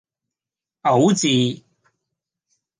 [0.81, 1.63] 牛治